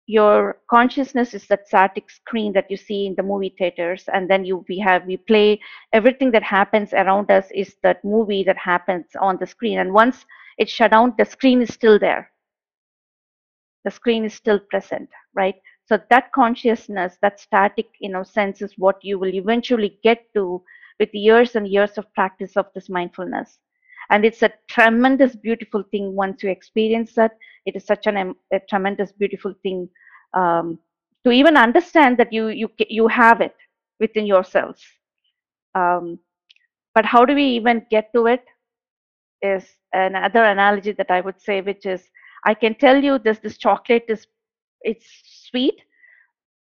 [0.08, 4.44] your consciousness is that static screen that you see in the movie theaters and then
[4.44, 5.60] you we have we play
[5.92, 10.24] everything that happens around us is that movie that happens on the screen and once
[10.56, 12.30] it's shut down the screen is still there
[13.84, 15.54] the screen is still present, right?
[15.86, 20.62] So that consciousness, that static, you know, sense is what you will eventually get to
[21.00, 23.58] with years and years of practice of this mindfulness.
[24.10, 27.32] And it's a tremendous, beautiful thing once you experience that.
[27.66, 29.88] It is such an, a tremendous, beautiful thing
[30.34, 30.78] um,
[31.24, 33.54] to even understand that you you you have it
[34.00, 34.82] within yourselves.
[35.74, 36.18] Um,
[36.94, 38.44] but how do we even get to it?
[39.42, 42.02] Is another analogy that I would say, which is
[42.44, 44.26] I can tell you this this chocolate is
[44.82, 45.06] it's
[45.50, 45.80] sweet,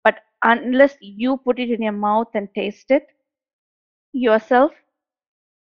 [0.05, 3.07] but unless you put it in your mouth and taste it
[4.13, 4.73] yourself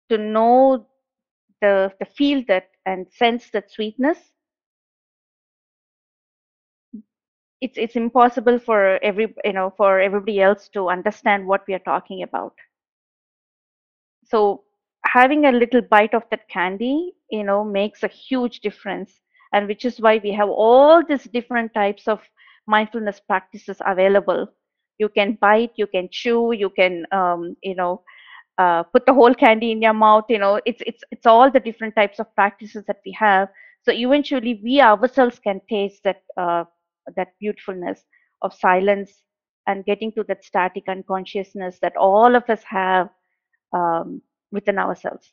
[0.09, 0.85] to know
[1.63, 4.33] the the feel that and sense that sweetness.
[7.61, 11.79] It's it's impossible for every you know for everybody else to understand what we are
[11.79, 12.55] talking about.
[14.25, 14.63] So
[15.05, 19.19] having a little bite of that candy you know makes a huge difference
[19.53, 22.21] and which is why we have all these different types of
[22.67, 24.47] mindfulness practices available.
[24.99, 28.03] You can bite you can chew you can um, you know
[28.57, 31.59] uh, put the whole candy in your mouth you know it's it's it's all the
[31.59, 33.49] different types of practices that we have
[33.83, 36.63] so eventually we ourselves can taste that uh,
[37.15, 38.03] that beautifulness
[38.41, 39.23] of silence
[39.67, 43.09] and getting to that static unconsciousness that all of us have
[43.73, 45.31] um, within ourselves.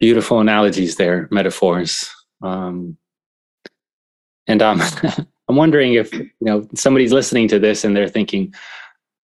[0.00, 2.10] Beautiful analogies there, metaphors.
[2.42, 2.96] Um,
[4.46, 4.82] and um,
[5.48, 8.54] I'm wondering if you know somebody's listening to this and they're thinking,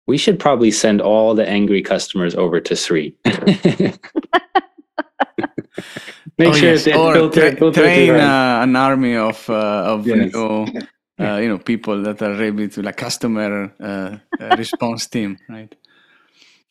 [0.06, 3.16] we should probably send all the angry customers over to Sri.
[6.36, 6.86] Make oh, sure yes.
[6.88, 10.32] or filter, tra- train uh, an army of uh, of yes.
[10.32, 10.66] new,
[11.20, 15.72] uh, you know people that are ready to like customer uh, uh, response team, right?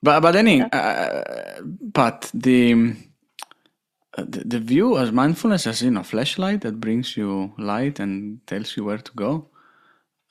[0.02, 2.94] But but anyway, uh, but the,
[4.18, 8.76] the the view as mindfulness as you know flashlight that brings you light and tells
[8.76, 9.48] you where to go.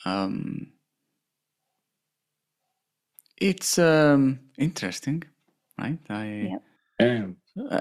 [0.04, 0.72] Um,
[3.42, 5.24] it's um, interesting,
[5.78, 5.98] right?
[6.08, 6.58] I
[7.00, 7.26] yeah.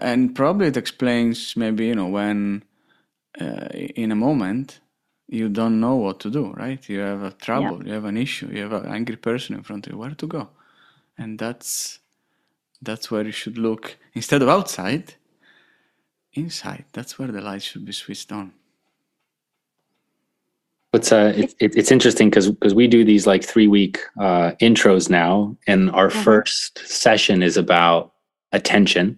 [0.01, 2.63] and probably it explains maybe you know when
[3.39, 4.79] uh, in a moment
[5.27, 6.89] you don't know what to do, right?
[6.89, 7.87] You have a trouble, yeah.
[7.87, 9.99] you have an issue, you have an angry person in front of you.
[9.99, 10.49] Where to go?
[11.17, 11.99] And that's
[12.81, 15.15] that's where you should look instead of outside.
[16.33, 18.53] Inside, that's where the light should be switched on.
[20.93, 24.51] It's uh, it, it, it's interesting because because we do these like three week uh,
[24.61, 26.21] intros now, and our mm-hmm.
[26.21, 28.13] first session is about
[28.51, 29.17] attention.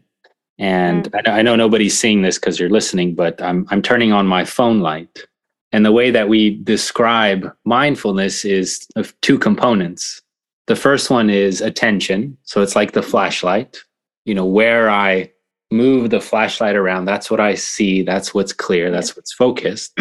[0.59, 1.29] And mm-hmm.
[1.29, 4.45] I, I, know nobody's seeing this because you're listening, but I'm I'm turning on my
[4.45, 5.25] phone light,
[5.71, 10.21] and the way that we describe mindfulness is of two components.
[10.67, 13.83] The first one is attention, so it's like the flashlight.
[14.25, 15.31] You know where I
[15.73, 18.03] move the flashlight around, that's what I see.
[18.03, 18.91] That's what's clear.
[18.91, 19.99] That's what's focused.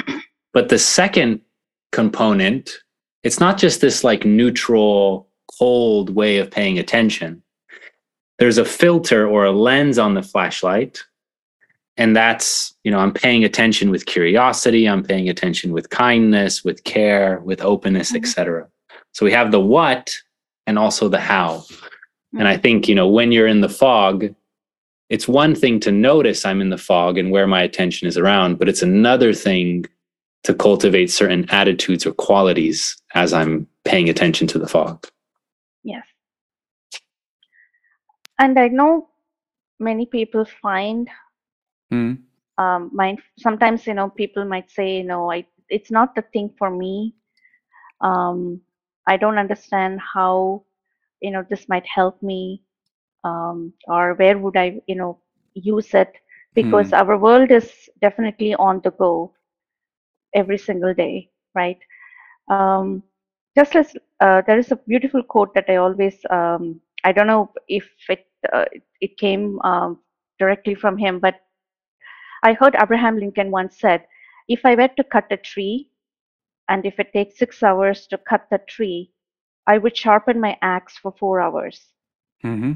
[0.52, 1.40] But the second
[1.92, 2.70] component,
[3.22, 5.28] it's not just this like neutral,
[5.58, 7.42] cold way of paying attention.
[8.38, 11.02] There's a filter or a lens on the flashlight.
[11.96, 16.82] And that's, you know, I'm paying attention with curiosity, I'm paying attention with kindness, with
[16.84, 18.16] care, with openness, mm-hmm.
[18.16, 18.66] etc.
[19.12, 20.16] So we have the what
[20.66, 21.58] and also the how.
[21.58, 22.38] Mm-hmm.
[22.38, 22.62] And I mm-hmm.
[22.62, 24.34] think, you know, when you're in the fog,
[25.10, 28.58] it's one thing to notice I'm in the fog and where my attention is around,
[28.58, 29.84] but it's another thing
[30.44, 35.06] to cultivate certain attitudes or qualities as I'm paying attention to the fog.
[35.84, 36.04] Yes.
[38.38, 39.08] And I know
[39.78, 41.08] many people find
[41.92, 42.18] mm.
[42.58, 43.20] um, mind.
[43.38, 47.14] Sometimes you know people might say, "No, I, it's not the thing for me.
[48.00, 48.60] Um,
[49.06, 50.64] I don't understand how
[51.20, 52.62] you know this might help me,
[53.22, 55.20] um, or where would I you know
[55.54, 56.12] use it?"
[56.54, 56.98] Because mm.
[56.98, 59.32] our world is definitely on the go
[60.34, 61.78] every single day, right?
[62.50, 63.02] Um,
[63.56, 67.50] just as uh, there is a beautiful quote that I always, um, I don't know
[67.68, 68.64] if it uh,
[69.00, 69.98] it came um,
[70.38, 71.34] directly from him, but
[72.42, 74.06] I heard Abraham Lincoln once said,
[74.48, 75.90] "If I were to cut a tree,
[76.68, 79.12] and if it takes six hours to cut the tree,
[79.66, 81.92] I would sharpen my axe for four hours."
[82.44, 82.72] Mm-hmm.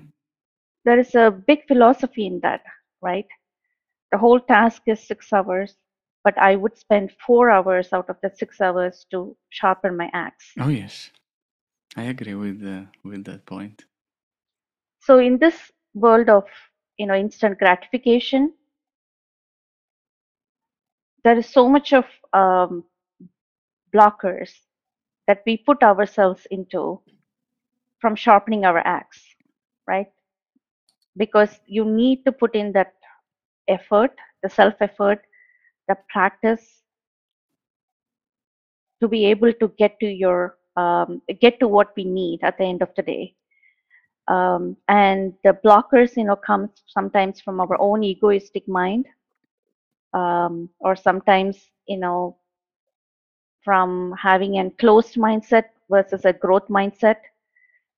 [0.84, 2.62] There is a big philosophy in that,
[3.02, 3.26] right?
[4.12, 5.76] The whole task is six hours
[6.26, 10.52] but I would spend four hours out of the six hours to sharpen my axe.
[10.58, 11.12] Oh yes,
[11.96, 13.84] I agree with uh, with that point.
[14.98, 16.44] So in this world of
[16.98, 18.54] you know instant gratification,
[21.22, 22.82] there is so much of um,
[23.94, 24.50] blockers
[25.28, 27.00] that we put ourselves into
[28.00, 29.24] from sharpening our axe,
[29.86, 30.08] right?
[31.16, 32.94] Because you need to put in that
[33.68, 34.12] effort,
[34.42, 35.24] the self effort
[35.88, 36.82] the practice
[39.00, 42.64] to be able to get to your um, get to what we need at the
[42.64, 43.34] end of the day.
[44.28, 49.06] Um, and the blockers you know come sometimes from our own egoistic mind
[50.14, 52.36] um, or sometimes you know
[53.62, 57.16] from having a closed mindset versus a growth mindset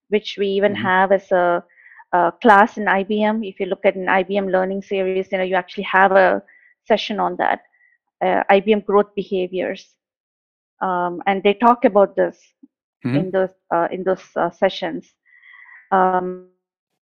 [0.09, 0.83] which we even mm-hmm.
[0.83, 1.65] have as a,
[2.13, 5.55] a, class in ibm if you look at an ibm learning series you know you
[5.55, 6.43] actually have a
[6.87, 7.61] session on that
[8.23, 9.95] IBM growth behaviors,
[10.81, 12.39] um, and they talk about this
[13.05, 13.17] mm-hmm.
[13.17, 15.13] in those uh, in those uh, sessions.
[15.91, 16.49] Um,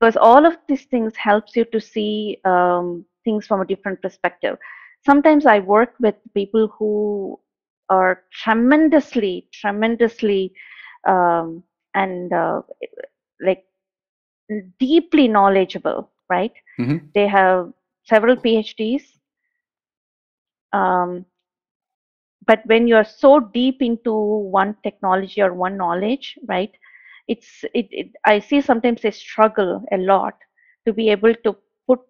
[0.00, 4.58] because all of these things helps you to see um, things from a different perspective.
[5.06, 7.38] Sometimes I work with people who
[7.88, 10.54] are tremendously, tremendously,
[11.06, 11.62] um,
[11.94, 12.62] and uh,
[13.40, 13.62] like
[14.80, 16.10] deeply knowledgeable.
[16.28, 16.52] Right?
[16.80, 17.06] Mm-hmm.
[17.14, 17.72] They have
[18.04, 19.02] several PhDs
[20.72, 21.24] um,
[22.46, 26.72] but when you're so deep into one technology or one knowledge right
[27.28, 30.34] it's it, it i see sometimes they struggle a lot
[30.86, 31.56] to be able to
[31.86, 32.00] put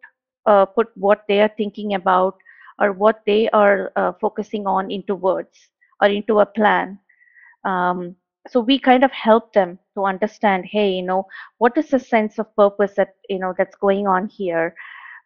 [0.46, 2.36] uh, put what they are thinking about
[2.80, 5.68] or what they are uh, focusing on into words
[6.00, 6.98] or into a plan.
[7.64, 8.16] Um,
[8.48, 11.26] so we kind of help them to understand hey you know
[11.58, 14.74] what is the sense of purpose that you know that's going on here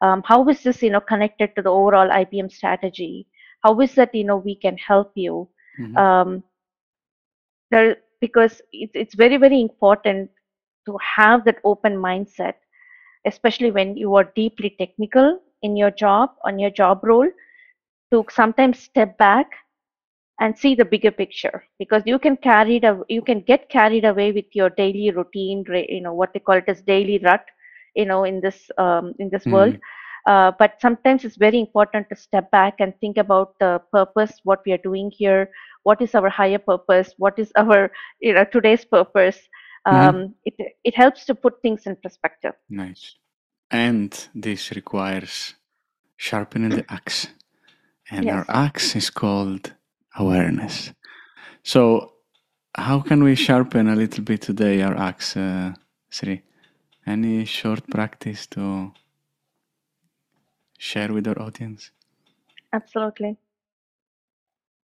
[0.01, 3.27] um, how is this you know connected to the overall ibm strategy?
[3.63, 5.49] How is that you know we can help you?
[5.79, 5.97] Mhm.
[5.97, 6.43] um,
[7.71, 10.31] there because it's, it's very very important
[10.87, 12.55] to have that open mindset
[13.27, 17.29] especially when you are deeply technical in your job on your job role
[18.13, 19.47] to sometimes step back
[20.41, 21.65] and see the bigger picture.
[21.79, 26.01] Because you can carry the you can get carried away with your daily routine you
[26.01, 27.45] know what they call it as daily rut
[27.97, 29.77] you know in this um, in this world
[30.27, 34.61] uh, but sometimes it's very important to step back and think about the purpose what
[34.67, 35.51] we are doing here
[35.83, 37.91] what is our higher purpose what is our
[38.21, 39.39] you know today's purpose
[39.87, 43.17] um, it it helps to put things in perspective Nice.
[43.71, 45.55] And this requires
[46.17, 47.29] sharpening the axe.
[48.11, 49.75] And our axe is called
[50.17, 50.93] awareness.
[51.65, 52.13] So,
[52.77, 55.73] how can we sharpen a little bit today our axe, uh,
[56.11, 56.43] Sri?
[57.07, 58.93] Any short practice to
[60.79, 61.91] share with our audience?
[62.73, 63.37] Absolutely.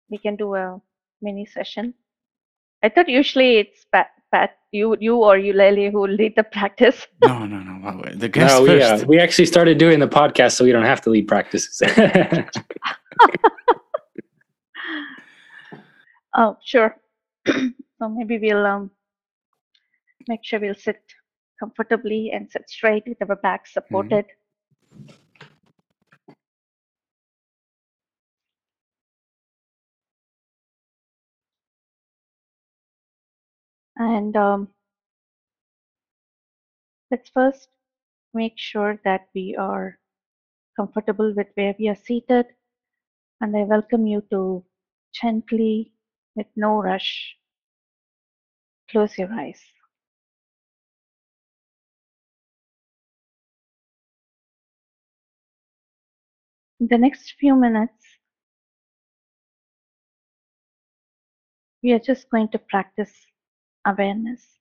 [0.10, 0.82] We can do a
[1.22, 1.94] mini session.
[2.84, 7.08] I thought usually it's Pat, Pat you, you or you, Eulalie who lead the practice.
[7.24, 7.80] No, no, no.
[7.84, 9.04] wow, The guest no, we, first.
[9.04, 11.82] uh, we actually started doing the podcast so we don't have to lead practices.
[16.38, 16.98] Oh, sure.
[17.48, 18.92] so maybe we'll um,
[20.28, 21.02] make sure we'll sit
[21.60, 24.26] comfortably and sit straight with our backs supported.
[33.98, 34.68] And um,
[37.12, 37.70] let's first
[38.34, 39.98] make sure that we are
[40.76, 42.48] comfortable with where we are seated.
[43.42, 44.66] And I welcome you to
[45.14, 45.94] gently,
[46.36, 47.38] with no rush,
[48.90, 49.75] close your eyes.
[56.88, 58.20] The next few minutes,
[61.82, 63.28] we are just going to practice
[63.86, 64.60] awareness.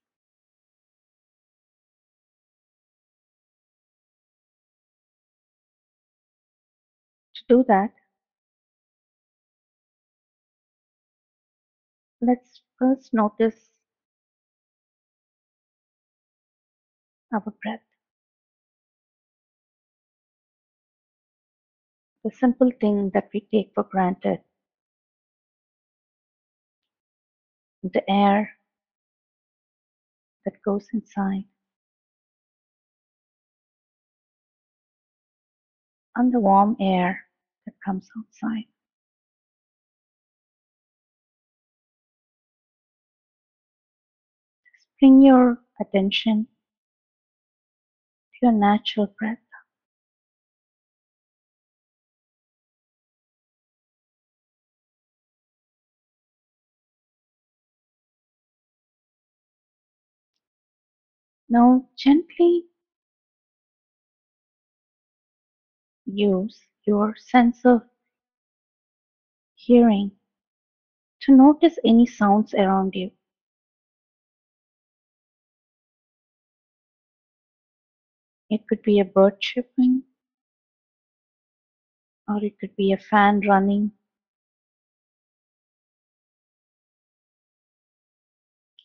[7.34, 7.92] To do that,
[12.20, 13.70] let's first notice
[17.32, 17.93] our breath.
[22.24, 24.40] The simple thing that we take for granted.
[27.84, 28.58] The air
[30.44, 31.44] that goes inside
[36.16, 37.26] and the warm air
[37.66, 38.64] that comes outside.
[44.74, 46.48] Just bring your attention
[48.32, 49.43] to your natural breath.
[61.54, 62.64] Now, gently
[66.06, 67.82] use your sense of
[69.56, 70.12] hearing
[71.20, 73.10] to notice any sounds around you.
[78.48, 80.04] It could be a bird chirping,
[82.28, 83.92] or it could be a fan running,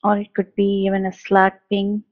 [0.03, 2.03] or it could be even a Slack ping.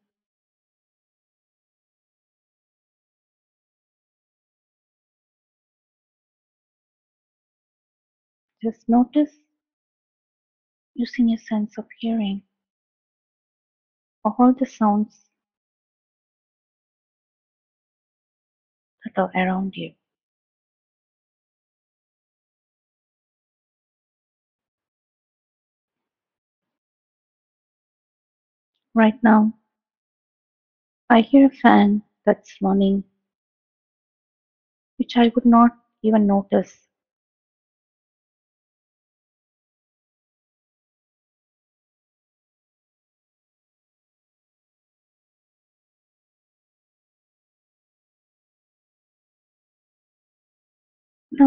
[8.62, 9.39] Just notice
[10.95, 12.43] using your sense of hearing
[14.24, 15.32] all the sounds
[19.03, 19.93] that are around you.
[28.93, 29.53] Right now,
[31.10, 33.03] I hear a fan that's running,
[34.97, 35.72] which I would not
[36.03, 36.86] even notice.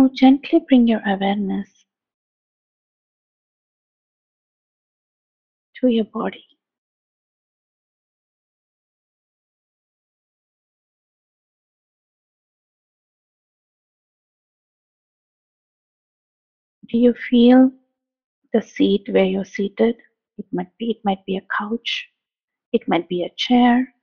[0.01, 1.69] Now, gently bring your awareness
[5.75, 6.43] to your body.
[16.89, 17.71] Do you feel
[18.55, 19.97] the seat where you're seated,
[20.39, 22.09] It might be it might be a couch.
[22.73, 23.95] It might be a chair.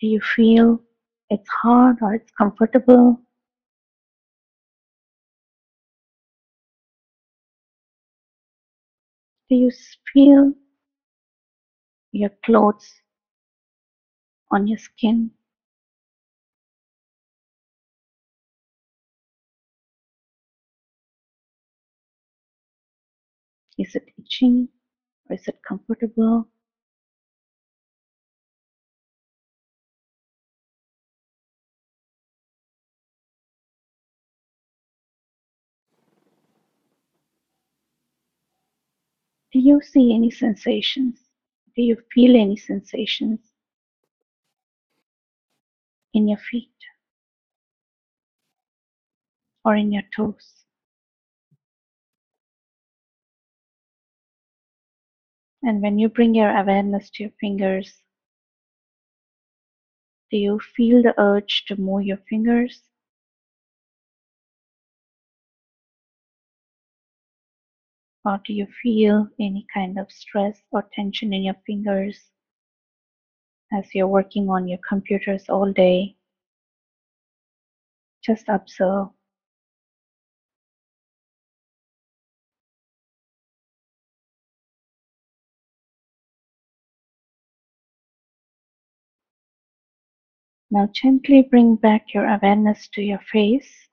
[0.00, 0.82] Do you feel
[1.30, 3.20] it's hard or it's comfortable?
[9.54, 9.70] You
[10.12, 10.52] feel
[12.12, 13.02] your clothes
[14.52, 15.32] on your skin?
[23.78, 24.70] Is it itching
[25.30, 26.51] or is it comfortable?
[39.52, 41.18] Do you see any sensations?
[41.76, 43.40] Do you feel any sensations
[46.14, 46.68] in your feet
[49.64, 50.64] or in your toes?
[55.62, 58.02] And when you bring your awareness to your fingers,
[60.30, 62.80] do you feel the urge to move your fingers?
[68.24, 72.30] Or do you feel any kind of stress or tension in your fingers
[73.72, 76.16] as you're working on your computers all day?
[78.24, 79.08] Just observe.
[90.70, 93.88] Now gently bring back your awareness to your face.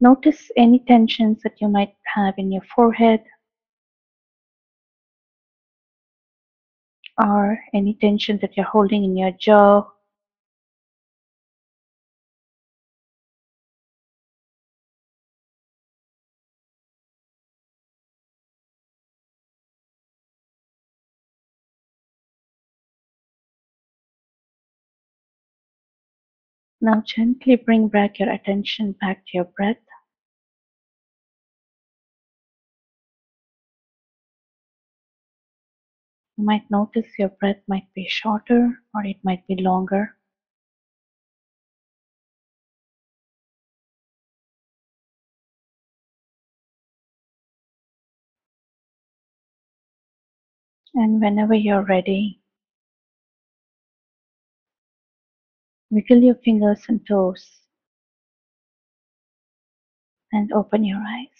[0.00, 3.24] Notice any tensions that you might have in your forehead
[7.20, 9.84] or any tension that you're holding in your jaw.
[26.80, 29.87] Now gently bring back your attention back to your breath.
[36.38, 40.16] You might notice your breath might be shorter or it might be longer.
[50.94, 52.42] And whenever you're ready,
[55.90, 57.60] wiggle your fingers and toes
[60.32, 61.37] and open your eyes.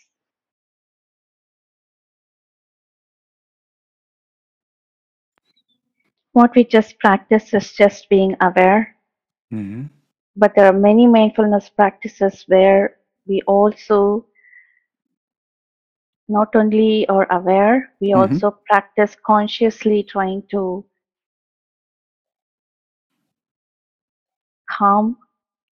[6.39, 8.95] What we just practice is just being aware,
[9.51, 9.86] hmm
[10.36, 14.24] but there are many mindfulness practices where we also
[16.28, 18.30] not only are aware, we Mhm.
[18.30, 20.84] also practice consciously trying to
[24.70, 25.16] calm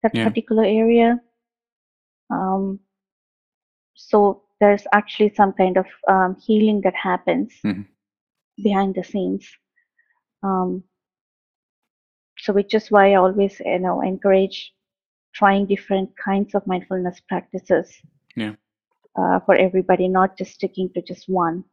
[0.02, 0.24] that Yeah.
[0.24, 1.20] particular area.
[2.30, 2.80] Um,
[3.94, 7.86] so there's actually some kind of um, healing that happens Mhm.
[8.62, 9.46] behind the scenes.
[10.44, 10.84] Um,
[12.38, 14.72] so which is why I always you know encourage
[15.34, 17.90] trying different kinds of mindfulness practices
[18.36, 18.54] Yeah.
[19.18, 21.64] uh, for everybody, not just sticking to just one.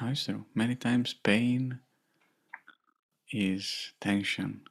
[0.00, 0.44] No, it's true.
[0.54, 1.80] Many times pain
[3.32, 4.62] is tension.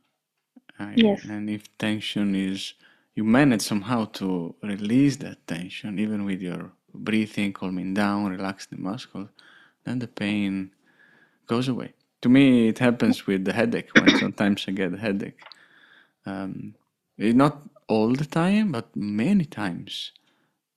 [0.80, 1.26] Uh, Yes.
[1.26, 2.74] And if tension is,
[3.16, 8.78] you manage somehow to release that tension, even with your breathing, calming down, relax the
[8.78, 9.30] muscles,
[9.86, 10.72] then the pain
[11.54, 11.90] goes away.
[12.22, 15.42] To me, it happens with the headache when sometimes I get a headache.
[16.26, 16.76] Um,
[17.18, 17.54] not
[17.88, 20.12] all the time, but many times.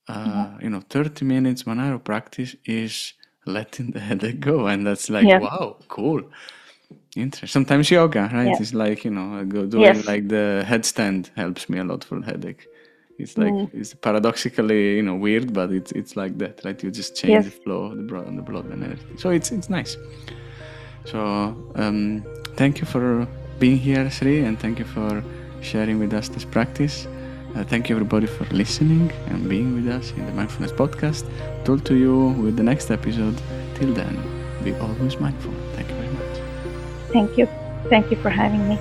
[0.08, 3.14] Uh, you know, 30 minutes, one hour practice is
[3.46, 4.66] letting the headache go.
[4.66, 5.40] And that's like, Yeah.
[5.46, 6.22] wow, cool.
[7.16, 7.48] Interesting.
[7.48, 8.46] Sometimes yoga, right?
[8.52, 8.60] Yeah.
[8.60, 10.06] It's like, you know, go doing Yes.
[10.06, 12.66] like the headstand helps me a lot for headache.
[13.18, 13.70] It's like, Mm.
[13.80, 16.82] it's paradoxically, you know, weird, but it's it's like that, right?
[16.84, 19.18] You just change the flow of the blood, the blood and everything.
[19.18, 19.96] So it's it's nice.
[21.06, 22.24] So um,
[22.56, 23.26] thank you for
[23.58, 25.22] being here, Sri, and thank you for
[25.60, 27.06] sharing with us this practice.
[27.54, 31.24] Uh, thank you everybody for listening and being with us in the Mindfulness Podcast.
[31.64, 33.40] Talk to you with the next episode.
[33.76, 34.20] Till then,
[34.62, 35.54] be always mindful.
[35.74, 36.40] Thank you very much.
[37.12, 37.48] Thank you.
[37.88, 38.76] Thank you for having me.